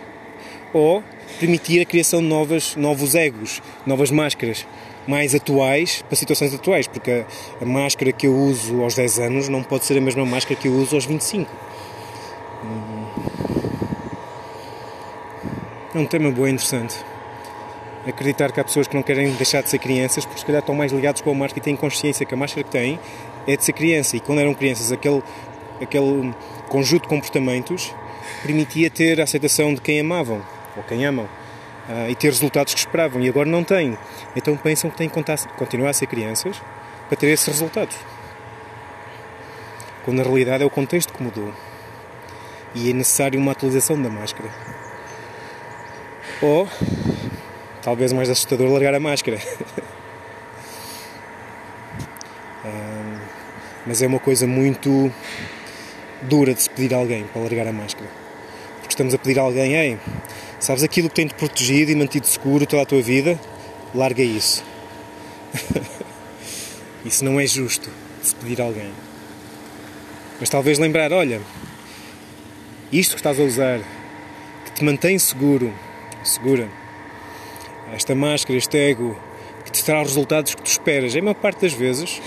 ou 0.74 1.04
permitir 1.40 1.82
a 1.82 1.86
criação 1.86 2.22
de 2.22 2.28
novas, 2.28 2.76
novos 2.76 3.16
egos, 3.16 3.62
novas 3.86 4.10
máscaras 4.12 4.66
mais 5.08 5.34
atuais 5.36 6.04
para 6.08 6.16
situações 6.16 6.54
atuais, 6.54 6.88
porque 6.88 7.12
a, 7.12 7.26
a, 7.62 7.66
máscara 7.66 8.12
que 8.12 8.28
eu 8.28 8.34
uso 8.34 8.82
aos 8.82 8.96
10 8.96 9.20
anos 9.20 9.50
não 9.50 9.64
pode 9.64 9.84
ser 9.86 9.98
a 9.98 10.02
mesma 10.02 10.26
máscara 10.26 10.58
que 10.58 10.68
eu 10.68 10.74
uso 10.74 10.96
aos 10.96 11.06
25. 11.06 11.52
Hum. 12.64 13.06
É 15.94 15.98
um 15.98 16.06
tema 16.06 16.32
bom 16.32 16.48
e 16.48 16.52
interessante 16.52 17.11
acreditar 18.08 18.52
que 18.52 18.60
há 18.60 18.64
pessoas 18.64 18.88
que 18.88 18.96
não 18.96 19.04
querem 19.04 19.32
deixar 19.34 19.62
de 19.62 19.70
ser 19.70 19.80
crianças 19.80 20.26
porque 20.26 20.40
se 20.40 20.46
calhar 20.46 20.62
estão 20.62 20.74
mais 20.74 20.92
ligados 20.92 21.22
com 21.22 21.32
a 21.32 21.34
máscara 21.34 21.60
e 21.60 21.64
têm 21.64 21.76
consciência 21.76 22.26
que 22.26 22.34
a 22.34 22.38
máscara 22.38 22.64
que 22.64 22.72
têm 22.72 23.00
é 23.48 23.56
de 23.56 23.64
ser 23.64 23.74
criança. 23.74 24.18
E 24.18 24.20
quando 24.20 24.40
eram 24.40 24.54
crianças 24.54 24.92
aquele, 24.92 25.22
aquele 25.82 26.34
conjunto 26.68 27.04
de 27.04 27.08
comportamentos 27.08 27.94
permitia 28.42 28.90
ter 28.90 29.20
a 29.20 29.24
aceitação 29.24 29.74
de 29.74 29.82
quem 29.82 30.00
amavam 30.00 30.42
ou 30.76 30.84
quem 30.84 31.06
amam 31.06 31.26
uh, 31.26 32.10
e 32.10 32.16
ter 32.16 32.28
resultados 32.28 32.74
que 32.74 32.80
esperavam 32.80 33.22
e 33.22 33.30
agora 33.30 33.48
não 33.48 33.64
têm. 33.64 33.98
Então 34.36 34.56
pensam 34.58 34.90
que 34.90 34.98
têm 34.98 35.10
que 35.10 35.24
continuar 35.58 35.90
a 35.90 35.94
ser 35.94 36.08
crianças 36.08 36.62
para 37.08 37.18
ter 37.18 37.28
esses 37.28 37.48
resultados. 37.48 37.96
Quando 40.04 40.18
na 40.18 40.24
realidade 40.24 40.64
é 40.64 40.66
o 40.66 40.70
contexto 40.70 41.14
que 41.14 41.22
mudou. 41.22 41.54
E 42.74 42.90
é 42.90 42.94
necessário 42.94 43.40
uma 43.40 43.52
atualização 43.52 44.02
da 44.02 44.10
máscara. 44.10 44.50
Ou 46.42 46.68
talvez 47.82 48.14
mais 48.14 48.30
assustador 48.30 48.70
largar 48.70 48.94
a 48.94 49.00
máscara. 49.00 49.40
mas 53.86 54.02
é 54.02 54.08
uma 54.08 54.20
coisa 54.20 54.46
muito 54.48 55.12
dura 56.24 56.54
de 56.54 56.62
se 56.62 56.70
pedir 56.70 56.94
a 56.94 56.98
alguém 56.98 57.24
para 57.26 57.42
largar 57.42 57.68
a 57.68 57.74
máscara. 57.74 58.10
Porque 58.76 58.90
estamos 58.94 59.14
a 59.14 59.18
pedir 59.18 59.40
a 59.40 59.44
alguém, 59.44 59.76
ei, 59.76 59.98
sabes 60.60 60.84
aquilo 60.84 61.10
que 61.10 61.16
tem-te 61.16 61.34
protegido 61.34 61.92
e 61.92 61.96
mantido 61.96 62.28
seguro 62.28 62.66
toda 62.66 62.84
a 62.84 62.86
tua 62.86 63.02
vida? 63.02 63.40
Larga 63.94 64.24
isso. 64.24 64.64
isso 67.04 67.26
não 67.26 67.40
é 67.40 67.46
justo 67.46 67.90
de 68.22 68.28
se 68.28 68.36
pedir 68.36 68.62
a 68.62 68.66
alguém. 68.66 68.92
Mas 70.40 70.50
talvez 70.50 70.80
lembrar, 70.80 71.12
olha, 71.12 71.42
isto 72.92 73.12
que 73.12 73.20
estás 73.20 73.40
a 73.40 73.44
usar, 73.44 73.80
que 74.66 74.72
te 74.72 74.84
mantém 74.84 75.18
seguro, 75.20 75.74
segura, 76.24 76.70
esta 77.94 78.16
máscara, 78.16 78.58
este 78.58 78.78
ego, 78.78 79.18
que 79.64 79.72
te 79.72 79.84
trará 79.84 80.02
os 80.02 80.10
resultados 80.10 80.56
que 80.56 80.62
tu 80.62 80.70
esperas. 80.70 81.16
A 81.16 81.22
maior 81.22 81.36
parte 81.36 81.62
das 81.62 81.74
vezes 81.74 82.22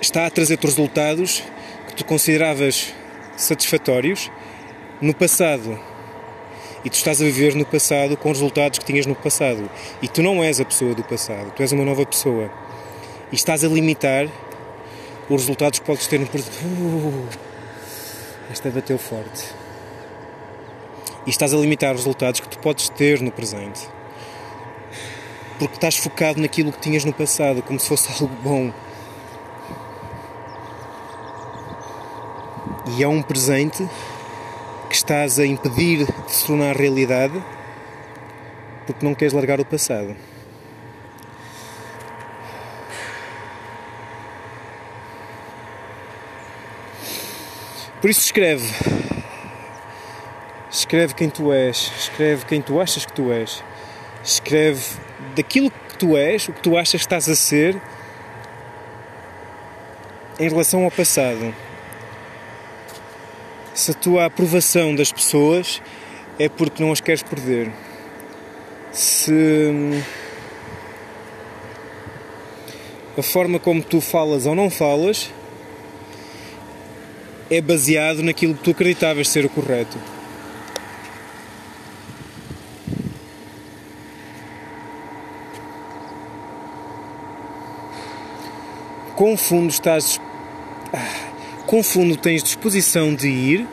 está 0.00 0.26
a 0.26 0.30
trazer-te 0.30 0.66
resultados 0.66 1.42
que 1.88 1.94
tu 1.94 2.04
consideravas 2.04 2.94
satisfatórios 3.36 4.30
no 5.00 5.14
passado. 5.14 5.78
E 6.84 6.90
tu 6.90 6.94
estás 6.94 7.20
a 7.20 7.24
viver 7.24 7.54
no 7.54 7.64
passado 7.64 8.16
com 8.16 8.30
os 8.30 8.38
resultados 8.38 8.78
que 8.78 8.84
tinhas 8.84 9.06
no 9.06 9.14
passado. 9.14 9.70
E 10.02 10.08
tu 10.08 10.22
não 10.22 10.44
és 10.44 10.60
a 10.60 10.64
pessoa 10.64 10.94
do 10.94 11.02
passado, 11.02 11.50
tu 11.56 11.62
és 11.62 11.72
uma 11.72 11.84
nova 11.84 12.04
pessoa. 12.04 12.50
E 13.32 13.34
estás 13.34 13.64
a 13.64 13.68
limitar 13.68 14.28
os 15.28 15.40
resultados 15.40 15.78
que 15.78 15.86
podes 15.86 16.06
ter 16.06 16.20
no 16.20 16.26
presente. 16.26 16.58
Uh, 16.62 17.26
esta 18.50 18.68
bateu 18.70 18.98
forte 18.98 19.63
e 21.26 21.30
estás 21.30 21.54
a 21.54 21.56
limitar 21.56 21.94
os 21.94 22.00
resultados 22.00 22.40
que 22.40 22.48
tu 22.48 22.58
podes 22.58 22.88
ter 22.88 23.20
no 23.20 23.30
presente. 23.30 23.88
Porque 25.58 25.74
estás 25.74 25.96
focado 25.96 26.40
naquilo 26.40 26.72
que 26.72 26.80
tinhas 26.80 27.04
no 27.04 27.12
passado, 27.12 27.62
como 27.62 27.78
se 27.78 27.88
fosse 27.88 28.10
algo 28.20 28.34
bom. 28.42 28.72
E 32.96 33.02
é 33.02 33.08
um 33.08 33.22
presente 33.22 33.88
que 34.88 34.94
estás 34.94 35.38
a 35.38 35.46
impedir 35.46 36.06
de 36.06 36.32
se 36.32 36.46
tornar 36.46 36.76
realidade 36.76 37.42
porque 38.86 39.04
não 39.04 39.14
queres 39.14 39.32
largar 39.32 39.60
o 39.60 39.64
passado. 39.64 40.14
Por 48.00 48.10
isso 48.10 48.20
escreve 48.20 48.66
Escreve 50.94 51.14
quem 51.14 51.28
tu 51.28 51.52
és, 51.52 51.90
escreve 51.98 52.44
quem 52.46 52.62
tu 52.62 52.80
achas 52.80 53.04
que 53.04 53.12
tu 53.12 53.32
és, 53.32 53.64
escreve 54.22 54.80
daquilo 55.34 55.68
que 55.68 55.98
tu 55.98 56.16
és, 56.16 56.46
o 56.46 56.52
que 56.52 56.62
tu 56.62 56.76
achas 56.76 56.92
que 56.92 56.98
estás 56.98 57.28
a 57.28 57.34
ser 57.34 57.82
em 60.38 60.48
relação 60.48 60.84
ao 60.84 60.92
passado. 60.92 61.52
Se 63.74 63.90
a 63.90 63.94
tua 63.94 64.26
aprovação 64.26 64.94
das 64.94 65.10
pessoas 65.10 65.82
é 66.38 66.48
porque 66.48 66.80
não 66.80 66.92
as 66.92 67.00
queres 67.00 67.24
perder. 67.24 67.72
Se 68.92 70.00
a 73.18 73.22
forma 73.22 73.58
como 73.58 73.82
tu 73.82 74.00
falas 74.00 74.46
ou 74.46 74.54
não 74.54 74.70
falas 74.70 75.28
é 77.50 77.60
baseado 77.60 78.22
naquilo 78.22 78.54
que 78.54 78.62
tu 78.62 78.70
acreditavas 78.70 79.28
ser 79.28 79.44
o 79.44 79.50
correto. 79.50 80.13
Com 89.14 89.36
fundo 89.36 89.70
estás. 89.70 90.20
Fundo 91.82 92.16
tens 92.16 92.40
disposição 92.40 93.12
de 93.12 93.26
ir, 93.26 93.66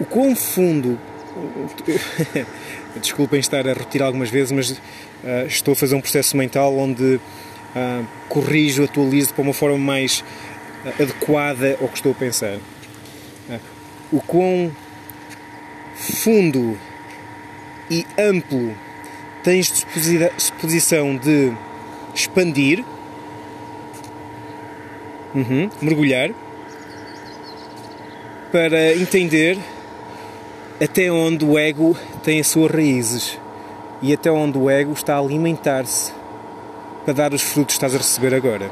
o 0.00 0.06
quão 0.06 0.34
fundo 0.34 0.98
Desculpem 3.00 3.40
estar 3.40 3.66
a 3.66 3.72
repetir 3.72 4.02
algumas 4.02 4.30
vezes, 4.30 4.52
mas 4.52 4.70
uh, 4.70 5.46
estou 5.46 5.72
a 5.72 5.76
fazer 5.76 5.94
um 5.94 6.00
processo 6.00 6.36
mental 6.36 6.76
onde 6.76 7.16
uh, 7.16 8.06
corrijo, 8.28 8.84
atualizo 8.84 9.32
para 9.34 9.42
uma 9.42 9.52
forma 9.52 9.78
mais 9.78 10.22
uh, 10.84 11.02
adequada 11.02 11.78
ao 11.80 11.88
que 11.88 11.96
estou 11.96 12.12
a 12.12 12.14
pensar. 12.14 12.58
o 14.12 14.20
quão 14.20 14.70
fundo 15.94 16.78
e 17.90 18.06
amplo 18.18 18.74
tens 19.42 19.84
disposição 20.36 21.16
de 21.16 21.52
expandir, 22.14 22.84
uhum, 25.34 25.70
mergulhar, 25.80 26.30
para 28.50 28.94
entender 28.94 29.58
até 30.82 31.10
onde 31.10 31.44
o 31.44 31.58
ego 31.58 31.96
tem 32.22 32.40
as 32.40 32.48
suas 32.48 32.70
raízes 32.70 33.38
e 34.02 34.12
até 34.12 34.30
onde 34.30 34.58
o 34.58 34.68
ego 34.68 34.92
está 34.92 35.16
a 35.16 35.20
alimentar-se 35.20 36.12
para 37.04 37.14
dar 37.14 37.32
os 37.32 37.42
frutos 37.42 37.76
que 37.76 37.84
estás 37.84 37.94
a 37.94 37.98
receber 37.98 38.34
agora. 38.34 38.70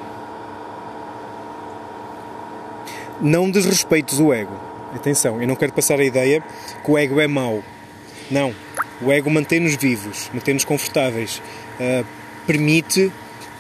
Não 3.20 3.50
desrespeites 3.50 4.18
o 4.18 4.32
ego. 4.32 4.54
Atenção, 4.94 5.40
eu 5.40 5.46
não 5.46 5.54
quero 5.54 5.72
passar 5.72 6.00
a 6.00 6.04
ideia 6.04 6.42
que 6.84 6.90
o 6.90 6.98
ego 6.98 7.20
é 7.20 7.26
mau. 7.26 7.62
Não. 8.30 8.54
O 9.00 9.12
ego 9.12 9.30
mantém-nos 9.30 9.76
vivos, 9.76 10.30
mantém-nos 10.34 10.64
confortáveis, 10.64 11.40
uh, 11.78 12.04
permite 12.46 13.12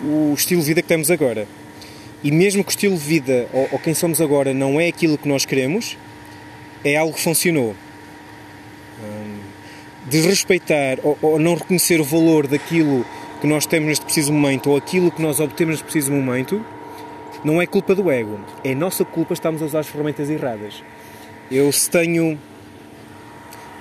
o 0.02 0.34
estilo 0.34 0.60
de 0.60 0.66
vida 0.66 0.82
que 0.82 0.88
temos 0.88 1.10
agora. 1.10 1.46
E 2.22 2.30
mesmo 2.30 2.62
que 2.62 2.70
o 2.70 2.72
estilo 2.72 2.96
de 2.96 3.04
vida 3.04 3.48
ou, 3.52 3.68
ou 3.72 3.78
quem 3.78 3.94
somos 3.94 4.20
agora 4.20 4.52
não 4.52 4.80
é 4.80 4.88
aquilo 4.88 5.16
que 5.16 5.28
nós 5.28 5.44
queremos, 5.44 5.96
é 6.84 6.96
algo 6.96 7.14
que 7.14 7.20
funcionou. 7.20 7.74
desrespeitar 10.06 10.98
ou, 11.02 11.16
ou, 11.22 11.38
não 11.38 11.54
reconhecer 11.54 12.00
o 12.00 12.04
valor 12.04 12.46
daquilo 12.46 13.04
que 13.40 13.46
nós 13.46 13.66
temos 13.66 13.88
neste 13.88 14.04
preciso 14.04 14.32
momento 14.32 14.70
ou 14.70 14.76
aquilo 14.76 15.10
que 15.10 15.22
nós 15.22 15.40
obtemos 15.40 15.74
neste 15.74 15.84
preciso 15.84 16.12
momento 16.12 16.64
não 17.42 17.60
é 17.60 17.66
culpa 17.66 17.94
do 17.94 18.10
ego. 18.10 18.38
É 18.62 18.74
nossa 18.74 19.04
culpa 19.04 19.32
estarmos 19.32 19.62
a 19.62 19.64
usar 19.64 19.80
as 19.80 19.88
ferramentas 19.88 20.28
erradas. 20.28 20.82
Eu 21.50 21.72
se 21.72 21.88
tenho 21.88 22.38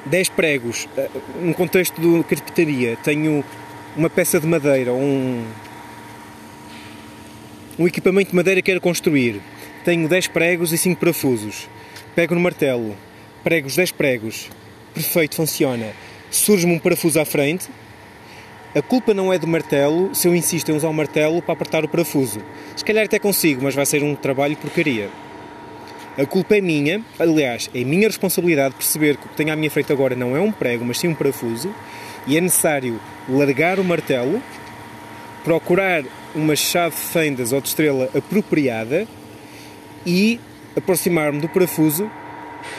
10 0.05 0.29
pregos, 0.29 0.87
eh, 0.97 1.09
num 1.41 1.53
contexto 1.53 1.99
de 1.99 2.23
carpintaria, 2.23 2.97
tenho 3.03 3.43
uma 3.95 4.09
peça 4.09 4.39
de 4.39 4.47
madeira, 4.47 4.93
um, 4.93 5.45
um 7.79 7.87
equipamento 7.87 8.31
de 8.31 8.35
madeira 8.35 8.61
que 8.61 8.65
quero 8.65 8.81
construir, 8.81 9.41
tenho 9.83 10.07
10 10.07 10.27
pregos 10.27 10.73
e 10.73 10.77
5 10.77 10.99
parafusos 10.99 11.67
pego 12.19 12.35
no 12.35 12.41
martelo, 12.41 12.97
prego 13.45 13.67
os 13.67 13.77
10 13.77 13.91
pregos, 13.91 14.49
perfeito, 14.93 15.35
funciona. 15.35 15.93
Surge-me 16.29 16.73
um 16.73 16.79
parafuso 16.79 17.17
à 17.17 17.23
frente, 17.23 17.69
a 18.75 18.81
culpa 18.81 19.13
não 19.13 19.31
é 19.31 19.39
do 19.39 19.47
martelo 19.47 20.13
se 20.13 20.27
eu 20.27 20.35
insisto 20.35 20.69
em 20.69 20.75
usar 20.75 20.89
o 20.89 20.93
martelo 20.93 21.41
para 21.41 21.53
apertar 21.53 21.85
o 21.85 21.87
parafuso. 21.87 22.41
Se 22.75 22.83
calhar 22.83 23.05
até 23.05 23.17
consigo, 23.17 23.63
mas 23.63 23.73
vai 23.73 23.85
ser 23.85 24.03
um 24.03 24.15
trabalho 24.15 24.57
porcaria. 24.57 25.09
A 26.17 26.25
culpa 26.25 26.57
é 26.57 26.61
minha, 26.61 27.01
aliás, 27.17 27.69
é 27.73 27.85
minha 27.85 28.07
responsabilidade 28.07 28.75
perceber 28.75 29.15
que 29.15 29.25
o 29.25 29.29
que 29.29 29.37
tenho 29.37 29.53
à 29.53 29.55
minha 29.55 29.71
frente 29.71 29.93
agora 29.93 30.13
não 30.13 30.35
é 30.35 30.41
um 30.41 30.51
prego, 30.51 30.83
mas 30.83 30.99
sim 30.99 31.07
um 31.07 31.15
parafuso, 31.15 31.73
e 32.27 32.37
é 32.37 32.41
necessário 32.41 32.99
largar 33.29 33.79
o 33.79 33.83
martelo, 33.85 34.43
procurar 35.45 36.03
uma 36.35 36.55
chave 36.55 36.95
fendas 36.95 37.51
ou 37.51 37.61
de 37.61 37.67
estrela 37.69 38.09
apropriada 38.15 39.07
e 40.05 40.39
aproximar-me 40.75 41.39
do 41.39 41.49
parafuso 41.49 42.09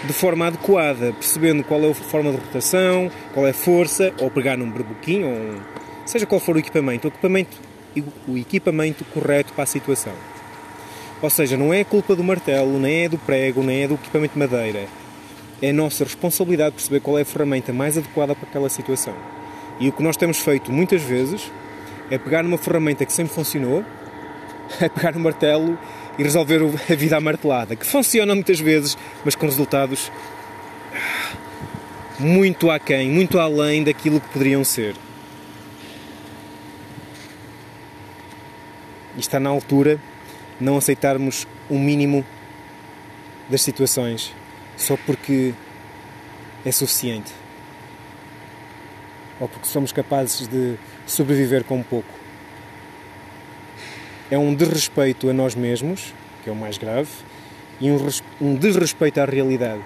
de 0.05 0.13
forma 0.13 0.47
adequada, 0.47 1.13
percebendo 1.13 1.65
qual 1.65 1.83
é 1.83 1.91
a 1.91 1.95
forma 1.95 2.31
de 2.31 2.37
rotação, 2.37 3.11
qual 3.33 3.47
é 3.47 3.51
a 3.51 3.55
força, 3.55 4.13
ou 4.19 4.31
pegar 4.31 4.57
num 4.57 4.71
berbuquinho, 4.71 5.27
ou 5.27 5.35
um, 5.35 5.61
seja 6.07 6.27
qual 6.27 6.41
for 6.41 6.57
o 6.57 6.59
equipamento, 6.59 7.09
o 7.09 7.11
equipamento, 7.11 7.57
o 8.29 8.39
equipamento 8.39 9.05
correto 9.07 9.53
para 9.53 9.65
a 9.65 9.67
situação. 9.67 10.13
Ou 11.23 11.29
seja, 11.29 11.57
não 11.57 11.73
é 11.73 11.85
culpa 11.85 12.17
do 12.17 12.25
martelo, 12.25 12.79
nem 12.79 13.05
é 13.05 13.09
do 13.09 13.19
prego, 13.19 13.63
nem 13.63 13.83
é 13.83 13.89
do 13.89 13.95
equipamento 13.95 14.35
de 14.35 14.39
madeira. 14.39 14.87
É 15.61 15.73
nossa 15.73 16.05
responsabilidade 16.05 16.75
perceber 16.75 17.01
qual 17.01 17.19
é 17.19 17.23
a 17.23 17.25
ferramenta 17.25 17.73
mais 17.73 17.99
adequada 17.99 18.35
para 18.35 18.49
aquela 18.49 18.71
situação. 18.71 19.15
E 19.79 19.89
o 19.89 19.93
que 19.93 20.03
nós 20.03 20.17
temos 20.17 20.39
feito 20.39 20.73
muitas 20.73 21.03
vezes 21.03 21.51
é 22.11 22.19
pegar 22.19 22.43
numa 22.43 22.59
ferramenta 22.59 23.07
que 23.07 23.13
sempre 23.13 23.33
funcionou, 23.33 23.85
é 24.81 24.89
pegar 24.89 25.13
no 25.13 25.21
martelo 25.21 25.79
e 26.19 26.23
resolver 26.23 26.61
a 26.91 26.95
vida 26.95 27.17
à 27.17 27.21
martelada, 27.21 27.77
que 27.77 27.87
funciona 27.87 28.35
muitas 28.35 28.59
vezes, 28.59 28.99
mas 29.25 29.35
com 29.35 29.47
resultados 29.47 30.11
muito 32.19 32.71
aquém, 32.71 33.09
muito 33.11 33.39
além 33.39 33.83
daquilo 33.83 34.21
que 34.21 34.29
poderiam 34.29 34.63
ser. 34.65 34.95
E 39.17 39.21
está 39.21 39.41
na 39.41 39.49
altura 39.49 39.99
não 40.61 40.77
aceitarmos 40.77 41.47
o 41.69 41.79
mínimo 41.79 42.25
das 43.49 43.63
situações 43.63 44.35
só 44.77 44.97
porque 44.97 45.55
é 46.65 46.73
suficiente 46.73 47.33
ou 49.41 49.49
porque 49.49 49.67
somos 49.67 49.91
capazes 49.91 50.47
de 50.47 50.77
sobreviver 51.07 51.65
com 51.65 51.83
pouco 51.83 52.21
é 54.31 54.39
um 54.39 54.55
desrespeito 54.55 55.29
a 55.29 55.33
nós 55.33 55.55
mesmos, 55.55 56.15
que 56.45 56.49
é 56.49 56.53
o 56.53 56.57
mais 56.57 56.79
grave, 56.79 57.11
e 57.81 57.91
um, 57.91 58.09
um 58.41 58.55
desrespeito 58.55 59.21
à 59.21 59.25
realidade. 59.25 59.83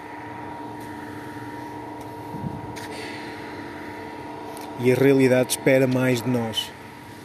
E 4.80 4.92
a 4.92 4.94
realidade 4.94 5.52
espera 5.52 5.86
mais 5.86 6.20
de 6.20 6.28
nós. 6.28 6.70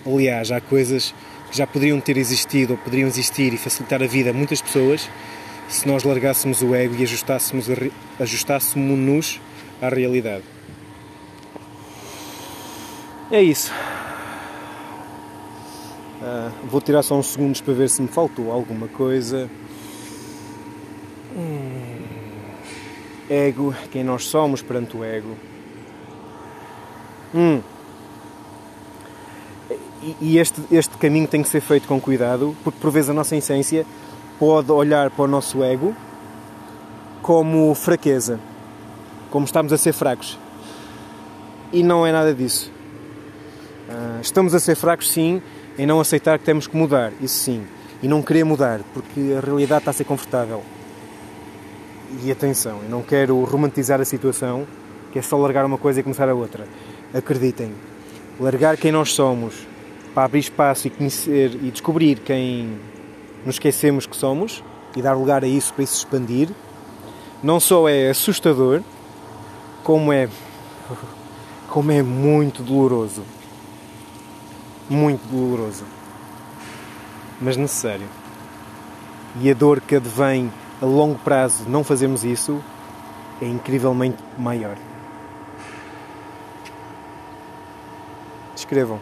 Aliás, 0.06 0.52
há 0.52 0.62
coisas 0.62 1.13
que 1.52 1.58
já 1.58 1.68
poderiam 1.68 2.00
ter 2.00 2.15
existido 2.15 2.74
ou 2.74 2.80
poderiam 2.80 3.08
existir 3.08 3.54
e 3.54 3.58
facilitar 3.58 4.02
a 4.02 4.08
vida 4.08 4.30
a 4.30 4.34
muitas 4.34 4.62
pessoas 4.62 5.10
se 5.68 5.88
nós 5.88 6.04
largássemos 6.04 6.62
o 6.62 6.74
ego 6.74 6.96
e 6.98 7.04
ajustássemos, 7.04 7.68
ajustássemos-nos 8.20 9.42
à 9.82 9.89
realidade. 9.89 10.44
É 13.32 13.42
isso. 13.42 13.72
Uh, 16.20 16.52
vou 16.68 16.82
tirar 16.82 17.04
só 17.04 17.15
uns 17.15 17.28
segundos 17.28 17.62
para 17.62 17.74
ver 17.76 17.88
se 17.88 18.02
me 18.02 18.08
faltou 18.08 18.52
alguma 18.52 18.88
coisa. 18.88 19.48
Hum. 21.38 22.00
Ego, 23.30 23.76
quem 23.92 24.04
nós 24.04 24.26
somos 24.26 24.63
perante 24.63 24.98
o 24.98 25.04
ego. 25.04 25.38
Hum. 27.36 27.62
E, 30.02 30.15
e 30.20 30.38
este, 30.39 30.62
este 30.72 30.98
caminho 30.98 31.28
tem 31.28 31.44
que 31.44 31.50
ser 31.50 31.62
feito 31.62 31.88
com 31.88 32.02
cuidado, 32.02 32.56
porque 32.63 32.80
por 32.80 32.89
vezes 32.89 33.12
a 33.12 33.13
nossa 33.13 33.36
essência 33.36 33.86
pode 34.39 34.72
olhar 34.72 35.12
para 35.12 35.26
o 35.26 35.28
nosso 35.28 35.63
ego 35.63 35.96
como 37.22 37.76
fraqueza, 37.76 38.39
como 39.30 39.46
estamos 39.46 39.72
a 39.72 39.78
ser 39.78 39.94
fracos. 39.94 40.39
E 41.72 41.84
não 41.84 42.08
é 42.08 42.12
nada 42.12 42.34
disso. 42.34 42.79
Estamos 44.22 44.54
a 44.54 44.60
ser 44.60 44.76
fracos, 44.76 45.10
sim, 45.12 45.42
em 45.78 45.86
não 45.86 46.00
aceitar 46.00 46.38
que 46.38 46.44
temos 46.44 46.68
que 46.68 46.76
mudar, 46.76 47.14
isso 47.22 47.36
sim, 47.36 47.64
e 48.04 48.08
não 48.08 48.22
querer 48.22 48.44
mudar, 48.44 48.82
porque 48.94 49.34
a 49.38 49.40
realidade 49.40 49.82
está 49.82 49.92
a 49.92 49.94
ser 49.94 50.04
confortável. 50.04 50.62
E 52.24 52.32
atenção, 52.32 52.82
eu 52.84 52.90
não 52.90 53.02
quero 53.02 53.42
romantizar 53.46 54.02
a 54.02 54.06
situação, 54.06 54.68
que 55.12 55.20
é 55.20 55.22
só 55.22 55.38
largar 55.38 55.66
uma 55.66 55.78
coisa 55.78 56.02
e 56.02 56.04
começar 56.04 56.28
a 56.28 56.34
outra. 56.34 56.68
Acreditem, 57.14 57.72
largar 58.40 58.76
quem 58.76 58.92
nós 58.92 59.14
somos 59.14 59.68
para 60.14 60.26
abrir 60.26 60.40
espaço 60.40 60.88
e 60.88 60.90
conhecer 60.90 61.56
e 61.56 61.72
descobrir 61.72 62.20
quem 62.20 62.78
nos 63.46 63.56
esquecemos 63.56 64.06
que 64.06 64.18
somos 64.18 64.64
e 64.98 65.02
dar 65.02 65.14
lugar 65.14 65.44
a 65.44 65.48
isso 65.48 65.74
para 65.74 65.84
isso 65.84 65.96
expandir, 65.96 66.50
não 67.42 67.60
só 67.60 67.88
é 67.88 68.10
assustador, 68.10 68.82
como 69.84 70.12
é 70.12 70.28
como 71.70 71.92
é 71.92 72.02
muito 72.02 72.64
doloroso 72.64 73.24
muito 74.89 75.21
doloroso, 75.30 75.86
mas 77.39 77.56
necessário. 77.56 78.08
E 79.39 79.49
a 79.49 79.54
dor 79.54 79.80
que 79.80 79.95
advém 79.95 80.52
a 80.82 80.86
longo 80.86 81.19
prazo 81.19 81.65
não 81.67 81.84
fazermos 81.84 82.23
isso 82.23 82.62
é 83.41 83.45
incrivelmente 83.45 84.17
maior. 84.38 84.75
Escrevam. 88.56 88.99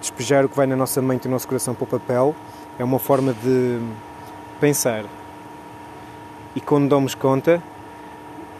Despejar 0.00 0.44
o 0.44 0.48
que 0.48 0.56
vai 0.56 0.66
na 0.66 0.76
nossa 0.76 1.02
mente 1.02 1.24
e 1.24 1.28
no 1.28 1.34
nosso 1.34 1.46
coração 1.46 1.74
para 1.74 1.84
o 1.84 1.86
papel 1.86 2.34
é 2.78 2.84
uma 2.84 2.98
forma 2.98 3.32
de 3.32 3.80
pensar. 4.60 5.04
E 6.54 6.60
quando 6.60 6.88
damos 6.88 7.14
conta, 7.14 7.62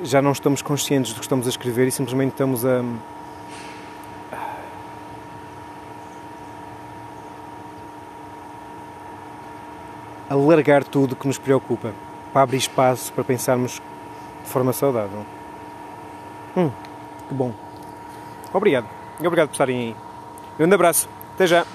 já 0.02 0.20
não 0.20 0.32
estamos 0.32 0.62
conscientes 0.62 1.12
do 1.12 1.16
que 1.16 1.24
estamos 1.24 1.46
a 1.46 1.50
escrever 1.50 1.88
e 1.88 1.90
simplesmente 1.90 2.32
estamos 2.32 2.64
a 2.64 2.82
a 10.32 10.34
largar 10.34 10.82
tudo 10.82 11.14
que 11.14 11.26
nos 11.26 11.36
preocupa, 11.36 11.92
para 12.32 12.42
abrir 12.42 12.56
espaço 12.56 13.12
para 13.12 13.22
pensarmos 13.22 13.82
de 14.42 14.48
forma 14.48 14.72
saudável. 14.72 15.26
Hum, 16.56 16.70
que 17.28 17.34
bom. 17.34 17.52
Obrigado. 18.50 18.86
Obrigado 19.20 19.48
por 19.48 19.54
estarem 19.54 19.78
aí. 19.78 19.96
Um 20.54 20.58
grande 20.58 20.74
abraço. 20.74 21.08
Até 21.34 21.46
já. 21.46 21.66